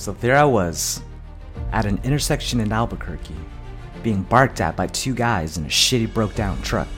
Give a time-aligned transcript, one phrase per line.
[0.00, 1.02] So there I was,
[1.72, 3.36] at an intersection in Albuquerque,
[4.02, 6.88] being barked at by two guys in a shitty broke down truck.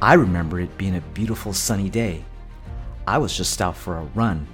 [0.00, 2.24] I remember it being a beautiful sunny day.
[3.04, 4.46] I was just out for a run,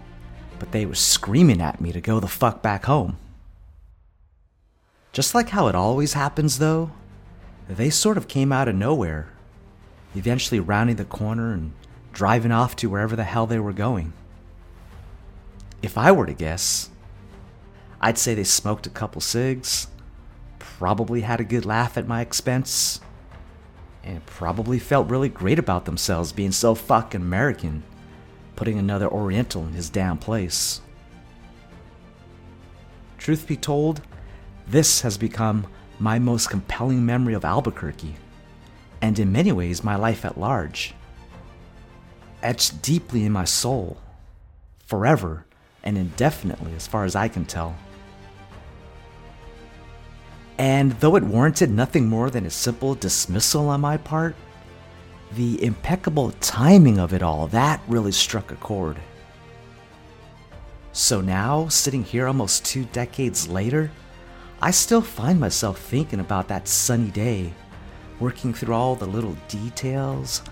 [0.58, 3.18] but they were screaming at me to go the fuck back home.
[5.12, 6.92] Just like how it always happens, though,
[7.68, 9.28] they sort of came out of nowhere,
[10.14, 11.74] eventually rounding the corner and
[12.14, 14.14] driving off to wherever the hell they were going.
[15.86, 16.90] If I were to guess,
[18.00, 19.86] I'd say they smoked a couple cigs,
[20.58, 22.98] probably had a good laugh at my expense,
[24.02, 27.84] and probably felt really great about themselves being so fucking American,
[28.56, 30.80] putting another Oriental in his damn place.
[33.16, 34.02] Truth be told,
[34.66, 35.68] this has become
[36.00, 38.16] my most compelling memory of Albuquerque,
[39.00, 40.96] and in many ways my life at large.
[42.42, 43.98] Etched deeply in my soul,
[44.84, 45.46] forever
[45.86, 47.74] and indefinitely as far as I can tell.
[50.58, 54.34] And though it warranted nothing more than a simple dismissal on my part,
[55.32, 58.98] the impeccable timing of it all, that really struck a chord.
[60.92, 63.90] So now, sitting here almost two decades later,
[64.62, 67.52] I still find myself thinking about that sunny day,
[68.18, 70.42] working through all the little details,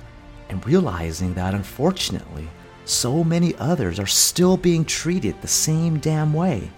[0.50, 2.48] and realizing that unfortunately,
[2.84, 6.70] so many others are still being treated the same damn way.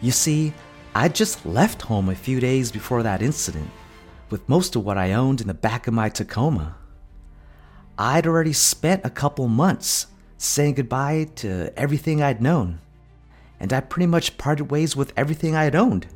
[0.00, 0.52] You see,
[0.94, 3.70] I just left home a few days before that incident,
[4.30, 6.76] with most of what I owned in the back of my Tacoma.
[7.96, 12.80] I'd already spent a couple months saying goodbye to everything I'd known,
[13.60, 16.08] and I pretty much parted ways with everything I had owned,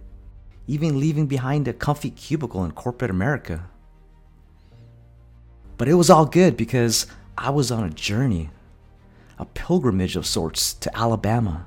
[0.67, 3.71] even leaving behind a comfy cubicle in corporate America.
[5.77, 8.51] But it was all good because I was on a journey,
[9.39, 11.67] a pilgrimage of sorts to Alabama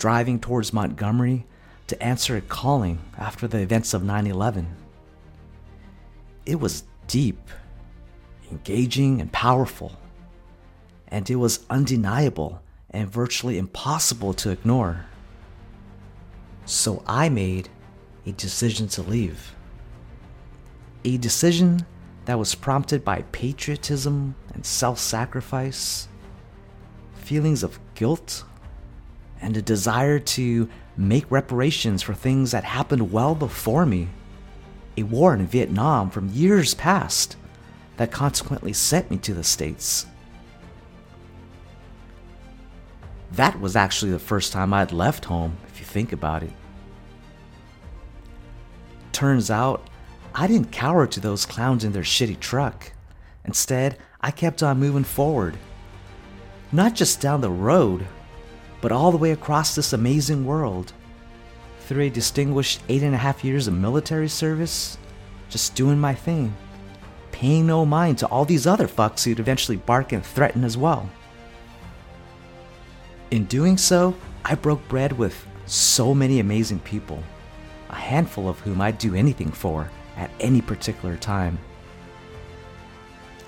[0.00, 1.46] driving towards Montgomery
[1.86, 4.66] to answer a calling after the events of 9 11.
[6.46, 7.48] It was deep,
[8.50, 9.92] engaging, and powerful,
[11.08, 15.04] and it was undeniable and virtually impossible to ignore.
[16.64, 17.68] So I made
[18.26, 19.54] a decision to leave.
[21.04, 21.84] A decision
[22.24, 26.08] that was prompted by patriotism and self sacrifice,
[27.14, 28.44] feelings of guilt
[29.40, 34.08] and a desire to make reparations for things that happened well before me.
[34.96, 37.36] A war in Vietnam from years past
[37.96, 40.06] that consequently sent me to the States.
[43.32, 46.52] That was actually the first time I'd left home, if you think about it.
[49.12, 49.88] Turns out,
[50.34, 52.92] I didn't cower to those clowns in their shitty truck.
[53.44, 55.56] Instead, I kept on moving forward.
[56.72, 58.06] Not just down the road,
[58.80, 60.92] but all the way across this amazing world.
[61.80, 64.98] Through a distinguished eight and a half years of military service,
[65.48, 66.54] just doing my thing,
[67.32, 71.10] paying no mind to all these other fucks who'd eventually bark and threaten as well.
[73.32, 74.14] In doing so,
[74.44, 77.20] I broke bread with so many amazing people,
[77.88, 79.90] a handful of whom I'd do anything for
[80.20, 81.58] at any particular time.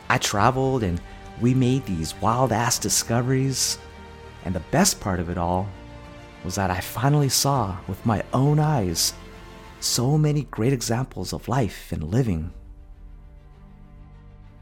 [0.09, 1.01] I traveled and
[1.41, 3.79] we made these wild ass discoveries
[4.45, 5.69] and the best part of it all
[6.45, 9.13] was that I finally saw with my own eyes
[9.81, 12.53] so many great examples of life and living.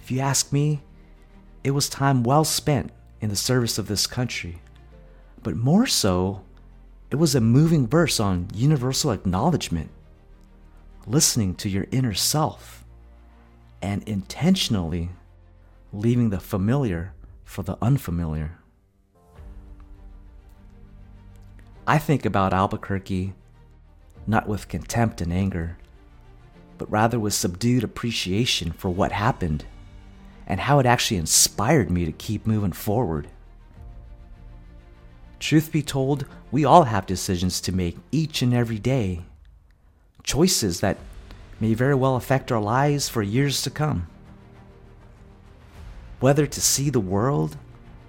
[0.03, 0.83] If you ask me,
[1.63, 2.91] it was time well spent
[3.21, 4.61] in the service of this country,
[5.43, 6.43] but more so,
[7.11, 9.91] it was a moving verse on universal acknowledgement,
[11.07, 12.85] listening to your inner self,
[13.83, 15.11] and intentionally
[15.93, 17.13] leaving the familiar
[17.45, 18.59] for the unfamiliar.
[21.87, 23.35] I think about Albuquerque
[24.27, 25.77] not with contempt and anger,
[26.79, 29.65] but rather with subdued appreciation for what happened
[30.47, 33.29] and how it actually inspired me to keep moving forward.
[35.39, 39.25] Truth be told, we all have decisions to make each and every day,
[40.23, 40.99] choices that
[41.59, 44.07] may very well affect our lives for years to come.
[46.21, 47.57] Whether to see the world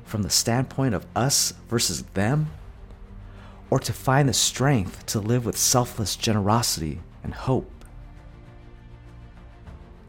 [0.06, 2.52] from the standpoint of us versus them
[3.70, 7.72] or to find the strength to live with selfless generosity and hope.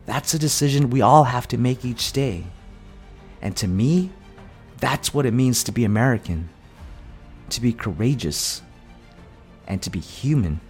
[0.04, 2.44] That's a decision we all have to make each day.
[3.40, 4.10] And to me,
[4.78, 6.48] that's what it means to be American,
[7.50, 8.62] to be courageous,
[9.68, 10.60] and to be human.